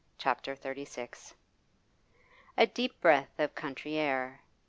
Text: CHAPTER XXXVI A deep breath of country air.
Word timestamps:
CHAPTER 0.17 0.55
XXXVI 0.55 1.33
A 2.57 2.65
deep 2.65 2.99
breath 3.01 3.37
of 3.37 3.53
country 3.53 3.97
air. 3.97 4.41